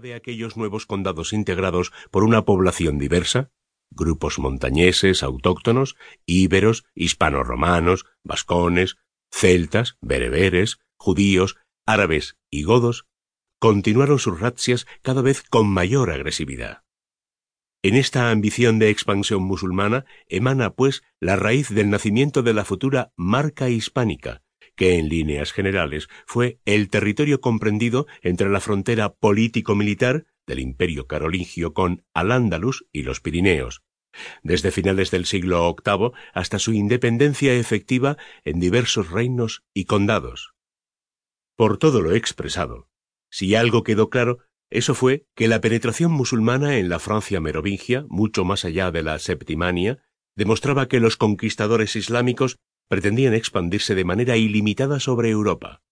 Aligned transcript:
de 0.00 0.14
aquellos 0.14 0.56
nuevos 0.56 0.86
condados 0.86 1.32
integrados 1.32 1.92
por 2.10 2.24
una 2.24 2.44
población 2.44 2.98
diversa, 2.98 3.50
grupos 3.90 4.38
montañeses, 4.38 5.22
autóctonos, 5.22 5.96
íberos, 6.26 6.84
hispano-romanos, 6.94 8.04
vascones, 8.24 8.96
celtas, 9.30 9.96
bereberes, 10.00 10.78
judíos, 10.96 11.56
árabes 11.86 12.36
y 12.50 12.64
godos, 12.64 13.06
continuaron 13.60 14.18
sus 14.18 14.40
razzias 14.40 14.86
cada 15.02 15.22
vez 15.22 15.42
con 15.42 15.68
mayor 15.68 16.10
agresividad. 16.10 16.82
En 17.82 17.94
esta 17.94 18.30
ambición 18.30 18.78
de 18.78 18.88
expansión 18.88 19.42
musulmana 19.42 20.06
emana, 20.26 20.74
pues, 20.74 21.02
la 21.20 21.36
raíz 21.36 21.68
del 21.68 21.90
nacimiento 21.90 22.42
de 22.42 22.54
la 22.54 22.64
futura 22.64 23.12
marca 23.16 23.68
hispánica, 23.68 24.42
que 24.76 24.98
en 24.98 25.08
líneas 25.08 25.52
generales 25.52 26.08
fue 26.26 26.58
el 26.64 26.88
territorio 26.90 27.40
comprendido 27.40 28.06
entre 28.22 28.48
la 28.48 28.60
frontera 28.60 29.14
político-militar 29.14 30.26
del 30.46 30.60
imperio 30.60 31.06
carolingio 31.06 31.72
con 31.72 32.04
Al-Ándalus 32.12 32.86
y 32.92 33.02
los 33.02 33.20
Pirineos, 33.20 33.82
desde 34.42 34.70
finales 34.70 35.10
del 35.10 35.24
siglo 35.24 35.74
VIII 35.84 36.12
hasta 36.32 36.58
su 36.58 36.72
independencia 36.72 37.54
efectiva 37.54 38.16
en 38.44 38.60
diversos 38.60 39.10
reinos 39.10 39.64
y 39.72 39.84
condados. 39.84 40.54
Por 41.56 41.78
todo 41.78 42.00
lo 42.02 42.14
expresado, 42.14 42.88
si 43.30 43.54
algo 43.54 43.82
quedó 43.82 44.10
claro 44.10 44.38
eso 44.70 44.94
fue 44.94 45.26
que 45.36 45.46
la 45.46 45.60
penetración 45.60 46.10
musulmana 46.10 46.78
en 46.78 46.88
la 46.88 46.98
Francia 46.98 47.40
merovingia, 47.40 48.06
mucho 48.08 48.44
más 48.44 48.64
allá 48.64 48.90
de 48.90 49.04
la 49.04 49.20
Septimania, 49.20 50.02
demostraba 50.34 50.88
que 50.88 50.98
los 50.98 51.16
conquistadores 51.16 51.94
islámicos 51.94 52.56
pretendían 52.88 53.34
expandirse 53.34 53.94
de 53.94 54.04
manera 54.04 54.36
ilimitada 54.36 55.00
sobre 55.00 55.30
Europa. 55.30 55.82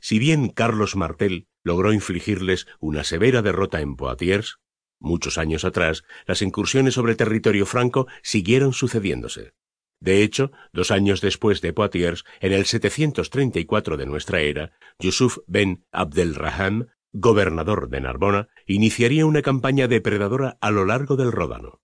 Si 0.00 0.18
bien 0.18 0.48
Carlos 0.48 0.96
Martel 0.96 1.48
logró 1.64 1.92
infligirles 1.92 2.66
una 2.80 3.04
severa 3.04 3.42
derrota 3.42 3.80
en 3.80 3.96
Poitiers, 3.96 4.58
muchos 5.00 5.38
años 5.38 5.64
atrás 5.64 6.04
las 6.26 6.42
incursiones 6.42 6.94
sobre 6.94 7.14
territorio 7.14 7.66
franco 7.66 8.06
siguieron 8.22 8.72
sucediéndose. 8.72 9.52
De 10.00 10.22
hecho, 10.22 10.52
dos 10.72 10.92
años 10.92 11.20
después 11.20 11.60
de 11.60 11.72
Poitiers, 11.72 12.24
en 12.40 12.52
el 12.52 12.66
734 12.66 13.96
de 13.96 14.06
nuestra 14.06 14.40
era, 14.40 14.72
Yusuf 15.00 15.38
ben 15.46 15.84
Abdelraham 15.90 16.86
gobernador 17.12 17.88
de 17.88 18.00
Narbona, 18.00 18.48
iniciaría 18.66 19.26
una 19.26 19.42
campaña 19.42 19.88
depredadora 19.88 20.58
a 20.60 20.70
lo 20.70 20.84
largo 20.84 21.16
del 21.16 21.32
Ródano. 21.32 21.80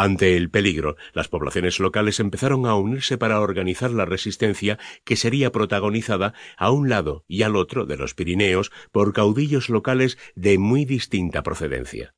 Ante 0.00 0.36
el 0.36 0.48
peligro, 0.48 0.94
las 1.12 1.26
poblaciones 1.26 1.80
locales 1.80 2.20
empezaron 2.20 2.66
a 2.66 2.76
unirse 2.76 3.18
para 3.18 3.40
organizar 3.40 3.90
la 3.90 4.04
resistencia 4.04 4.78
que 5.02 5.16
sería 5.16 5.50
protagonizada 5.50 6.34
a 6.56 6.70
un 6.70 6.88
lado 6.88 7.24
y 7.26 7.42
al 7.42 7.56
otro 7.56 7.84
de 7.84 7.96
los 7.96 8.14
Pirineos 8.14 8.70
por 8.92 9.12
caudillos 9.12 9.68
locales 9.68 10.16
de 10.36 10.56
muy 10.56 10.84
distinta 10.84 11.42
procedencia. 11.42 12.14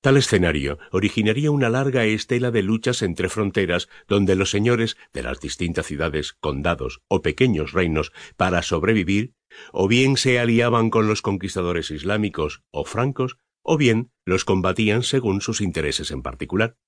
Tal 0.00 0.16
escenario 0.18 0.78
originaría 0.92 1.50
una 1.50 1.68
larga 1.68 2.04
estela 2.04 2.52
de 2.52 2.62
luchas 2.62 3.02
entre 3.02 3.28
fronteras 3.28 3.88
donde 4.06 4.36
los 4.36 4.50
señores 4.50 4.96
de 5.12 5.24
las 5.24 5.40
distintas 5.40 5.86
ciudades, 5.86 6.34
condados 6.34 7.02
o 7.08 7.22
pequeños 7.22 7.72
reinos 7.72 8.12
para 8.36 8.62
sobrevivir 8.62 9.34
o 9.72 9.88
bien 9.88 10.16
se 10.16 10.38
aliaban 10.38 10.90
con 10.90 11.08
los 11.08 11.22
conquistadores 11.22 11.90
islámicos 11.90 12.62
o 12.70 12.84
francos, 12.84 13.36
o 13.66 13.76
bien 13.76 14.12
los 14.24 14.44
combatían 14.44 15.02
según 15.02 15.40
sus 15.40 15.60
intereses 15.60 16.10
en 16.12 16.22
particular. 16.22 16.78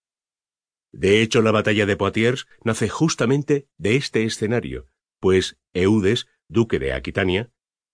De 0.92 1.20
hecho, 1.20 1.42
la 1.42 1.50
batalla 1.50 1.84
de 1.84 1.96
Poitiers 1.96 2.46
nace 2.64 2.88
justamente 2.88 3.68
de 3.76 3.96
este 3.96 4.24
escenario, 4.24 4.86
pues 5.20 5.58
Eudes, 5.74 6.28
duque 6.48 6.78
de 6.78 6.92
Aquitania, 6.92 7.50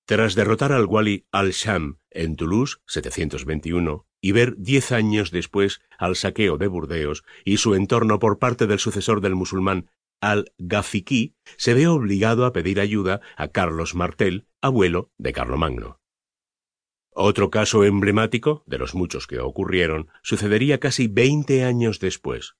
tras 0.07 0.35
derrotar 0.35 0.71
al 0.71 0.85
wali 0.85 1.27
al-Sham 1.33 1.99
en 2.11 2.37
Toulouse, 2.37 2.77
721, 2.87 4.07
y 4.21 4.33
ver 4.33 4.55
diez 4.59 4.93
años 4.93 5.31
después 5.31 5.81
al 5.99 6.15
saqueo 6.15 6.59
de 6.59 6.69
Burdeos 6.69 7.25
y 7.45 7.57
su 7.57 7.75
entorno 7.75 8.19
por 8.19 8.39
parte 8.39 8.67
del 8.67 8.79
sucesor 8.79 9.23
del 9.23 9.35
musulmán 9.35 9.91
al-Ghafiqí, 10.21 11.37
se 11.57 11.75
ve 11.75 11.87
obligado 11.87 12.45
a 12.45 12.53
pedir 12.53 12.81
ayuda 12.81 13.21
a 13.37 13.49
Carlos 13.49 13.95
Martel, 13.95 14.47
abuelo 14.61 15.11
de 15.19 15.33
Carlomagno. 15.33 16.01
Otro 17.17 17.49
caso 17.49 17.85
emblemático, 17.85 18.65
de 18.67 18.77
los 18.77 18.97
muchos 18.97 19.29
que 19.29 19.39
ocurrieron, 19.39 20.09
sucedería 20.23 20.81
casi 20.81 21.07
veinte 21.07 21.63
años 21.63 22.01
después. 22.01 22.57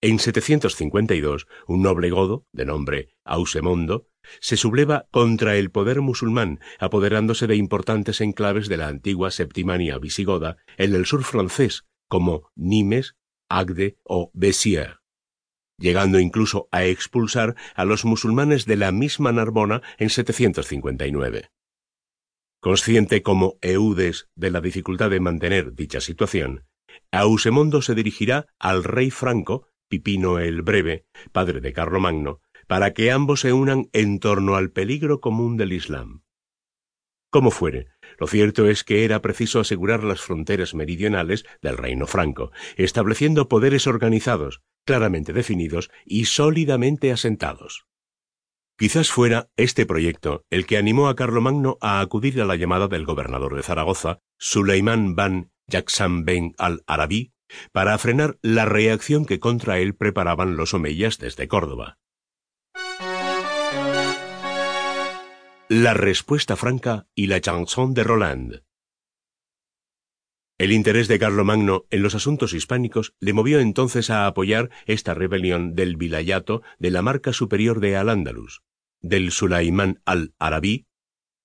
En 0.00 0.18
752, 0.18 1.46
un 1.66 1.82
noble 1.82 2.08
godo, 2.08 2.46
de 2.52 2.64
nombre 2.64 3.10
Ausemondo, 3.22 4.08
se 4.40 4.56
subleva 4.56 5.06
contra 5.10 5.56
el 5.56 5.70
poder 5.70 6.00
musulmán, 6.00 6.60
apoderándose 6.78 7.46
de 7.46 7.56
importantes 7.56 8.22
enclaves 8.22 8.68
de 8.68 8.78
la 8.78 8.88
antigua 8.88 9.30
Septimania 9.30 9.98
visigoda 9.98 10.56
en 10.78 10.94
el 10.94 11.04
sur 11.04 11.22
francés, 11.22 11.84
como 12.08 12.50
Nimes, 12.54 13.14
Agde 13.50 13.98
o 14.04 14.30
Bessières 14.32 15.04
llegando 15.78 16.20
incluso 16.20 16.68
a 16.70 16.84
expulsar 16.84 17.56
a 17.74 17.84
los 17.84 18.04
musulmanes 18.04 18.64
de 18.64 18.76
la 18.76 18.92
misma 18.92 19.32
Narbona 19.32 19.82
en 19.98 20.08
759. 20.08 21.50
Consciente 22.64 23.22
como 23.22 23.58
Eudes 23.60 24.30
de 24.36 24.50
la 24.50 24.62
dificultad 24.62 25.10
de 25.10 25.20
mantener 25.20 25.74
dicha 25.74 26.00
situación, 26.00 26.64
Ausemondo 27.12 27.82
se 27.82 27.94
dirigirá 27.94 28.46
al 28.58 28.84
rey 28.84 29.10
franco, 29.10 29.68
Pipino 29.86 30.38
el 30.38 30.62
Breve, 30.62 31.04
padre 31.30 31.60
de 31.60 31.74
Carlomagno, 31.74 32.40
para 32.66 32.94
que 32.94 33.10
ambos 33.10 33.40
se 33.40 33.52
unan 33.52 33.90
en 33.92 34.18
torno 34.18 34.56
al 34.56 34.70
peligro 34.70 35.20
común 35.20 35.58
del 35.58 35.74
Islam. 35.74 36.22
Como 37.28 37.50
fuere, 37.50 37.88
lo 38.18 38.26
cierto 38.26 38.66
es 38.66 38.82
que 38.82 39.04
era 39.04 39.20
preciso 39.20 39.60
asegurar 39.60 40.02
las 40.02 40.22
fronteras 40.22 40.72
meridionales 40.72 41.44
del 41.60 41.76
reino 41.76 42.06
franco, 42.06 42.50
estableciendo 42.76 43.46
poderes 43.46 43.86
organizados, 43.86 44.62
claramente 44.86 45.34
definidos 45.34 45.90
y 46.06 46.24
sólidamente 46.24 47.12
asentados. 47.12 47.84
Quizás 48.76 49.12
fuera 49.12 49.50
este 49.56 49.86
proyecto 49.86 50.44
el 50.50 50.66
que 50.66 50.76
animó 50.76 51.08
a 51.08 51.14
Carlomagno 51.14 51.78
a 51.80 52.00
acudir 52.00 52.40
a 52.40 52.44
la 52.44 52.56
llamada 52.56 52.88
del 52.88 53.06
gobernador 53.06 53.54
de 53.54 53.62
Zaragoza, 53.62 54.18
Suleiman 54.36 55.14
ban 55.14 55.52
Jacksan 55.68 56.24
ben 56.24 56.54
al-Arabi, 56.58 57.32
para 57.70 57.96
frenar 57.98 58.36
la 58.42 58.64
reacción 58.64 59.26
que 59.26 59.38
contra 59.38 59.78
él 59.78 59.94
preparaban 59.94 60.56
los 60.56 60.74
omeyas 60.74 61.18
desde 61.18 61.46
Córdoba. 61.46 61.98
La 65.68 65.94
respuesta 65.94 66.56
franca 66.56 67.06
y 67.14 67.28
la 67.28 67.40
chanson 67.40 67.94
de 67.94 68.02
Roland. 68.02 68.64
El 70.58 70.72
interés 70.72 71.08
de 71.08 71.18
Carlomagno 71.18 71.84
en 71.90 72.02
los 72.02 72.14
asuntos 72.14 72.54
hispánicos 72.54 73.14
le 73.18 73.32
movió 73.32 73.60
entonces 73.60 74.10
a 74.10 74.26
apoyar 74.26 74.70
esta 74.86 75.14
rebelión 75.14 75.74
del 75.74 75.96
vilayato 75.96 76.62
de 76.78 76.90
la 76.90 77.02
marca 77.02 77.32
superior 77.32 77.80
de 77.80 77.96
Al-Ándalus, 77.96 78.62
del 79.04 79.30
Sulaimán 79.30 80.00
al-Arabí, 80.06 80.86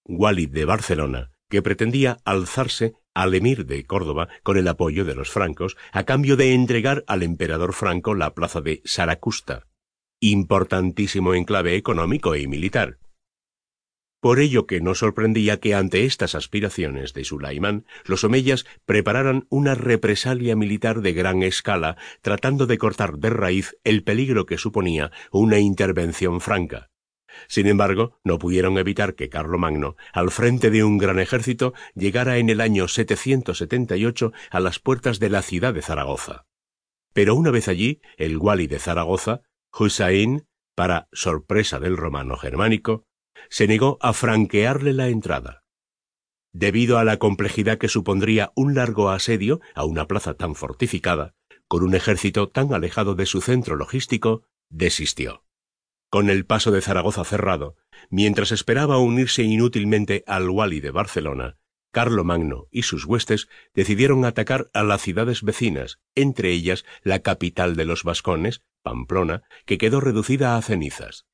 Walid 0.05 0.49
de 0.49 0.63
Barcelona, 0.63 1.31
que 1.49 1.61
pretendía 1.61 2.17
alzarse 2.23 2.93
al 3.13 3.35
emir 3.35 3.65
de 3.65 3.85
Córdoba 3.85 4.29
con 4.43 4.57
el 4.57 4.67
apoyo 4.67 5.03
de 5.03 5.13
los 5.13 5.29
francos 5.29 5.75
a 5.91 6.03
cambio 6.03 6.37
de 6.37 6.53
entregar 6.53 7.03
al 7.05 7.21
emperador 7.21 7.73
franco 7.73 8.15
la 8.15 8.33
plaza 8.33 8.61
de 8.61 8.81
Saracusta, 8.85 9.67
importantísimo 10.21 11.33
enclave 11.33 11.75
económico 11.75 12.35
y 12.37 12.47
militar. 12.47 12.97
Por 14.21 14.39
ello 14.39 14.65
que 14.65 14.79
no 14.79 14.95
sorprendía 14.95 15.59
que 15.59 15.75
ante 15.75 16.05
estas 16.05 16.35
aspiraciones 16.35 17.13
de 17.13 17.25
Sulaimán, 17.25 17.85
los 18.05 18.23
omeyas 18.23 18.65
prepararan 18.85 19.47
una 19.49 19.75
represalia 19.75 20.55
militar 20.55 21.01
de 21.01 21.13
gran 21.13 21.43
escala, 21.43 21.97
tratando 22.21 22.67
de 22.67 22.77
cortar 22.77 23.17
de 23.17 23.29
raíz 23.29 23.77
el 23.83 24.03
peligro 24.03 24.45
que 24.45 24.57
suponía 24.57 25.11
una 25.31 25.59
intervención 25.59 26.41
franca. 26.41 26.88
Sin 27.47 27.67
embargo, 27.67 28.19
no 28.23 28.39
pudieron 28.39 28.77
evitar 28.77 29.15
que 29.15 29.29
Carlomagno, 29.29 29.95
al 30.13 30.31
frente 30.31 30.69
de 30.69 30.83
un 30.83 30.97
gran 30.97 31.19
ejército, 31.19 31.73
llegara 31.95 32.37
en 32.37 32.49
el 32.49 32.61
año 32.61 32.87
778 32.87 34.31
a 34.51 34.59
las 34.59 34.79
puertas 34.79 35.19
de 35.19 35.29
la 35.29 35.41
ciudad 35.41 35.73
de 35.73 35.81
Zaragoza. 35.81 36.45
Pero 37.13 37.35
una 37.35 37.51
vez 37.51 37.67
allí, 37.67 38.01
el 38.17 38.37
wali 38.37 38.67
de 38.67 38.79
Zaragoza, 38.79 39.41
Hussein, 39.77 40.47
para 40.75 41.07
sorpresa 41.11 41.79
del 41.79 41.97
romano 41.97 42.37
germánico, 42.37 43.05
se 43.49 43.67
negó 43.67 43.97
a 44.01 44.13
franquearle 44.13 44.93
la 44.93 45.09
entrada. 45.09 45.63
Debido 46.51 46.97
a 46.97 47.03
la 47.03 47.17
complejidad 47.17 47.77
que 47.77 47.87
supondría 47.87 48.51
un 48.55 48.75
largo 48.75 49.09
asedio 49.09 49.61
a 49.75 49.85
una 49.85 50.07
plaza 50.07 50.33
tan 50.33 50.55
fortificada, 50.55 51.35
con 51.67 51.83
un 51.83 51.93
ejército 51.93 52.49
tan 52.49 52.73
alejado 52.73 53.13
de 53.15 53.25
su 53.25 53.41
centro 53.41 53.75
logístico, 53.75 54.43
desistió. 54.69 55.43
Con 56.09 56.31
el 56.31 56.45
paso 56.45 56.71
de 56.71 56.81
Zaragoza 56.81 57.23
cerrado, 57.23 57.75
mientras 58.09 58.51
esperaba 58.51 58.97
unirse 58.97 59.43
inútilmente 59.43 60.23
al 60.25 60.49
Wali 60.49 60.79
de 60.79 60.89
Barcelona, 60.89 61.57
Carlomagno 61.91 62.67
y 62.71 62.83
sus 62.83 63.05
huestes 63.05 63.47
decidieron 63.73 64.25
atacar 64.25 64.69
a 64.73 64.83
las 64.83 65.01
ciudades 65.01 65.43
vecinas, 65.43 65.99
entre 66.15 66.51
ellas 66.51 66.85
la 67.03 67.19
capital 67.19 67.75
de 67.75 67.85
los 67.85 68.03
vascones, 68.03 68.63
Pamplona, 68.81 69.43
que 69.65 69.77
quedó 69.77 69.99
reducida 69.99 70.55
a 70.57 70.61
cenizas. 70.61 71.25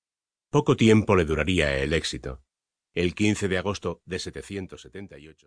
Poco 0.49 0.75
tiempo 0.75 1.15
le 1.15 1.25
duraría 1.25 1.77
el 1.77 1.93
éxito. 1.93 2.41
El 2.93 3.13
15 3.13 3.47
de 3.47 3.57
agosto 3.57 4.01
de 4.05 4.19
778. 4.19 5.43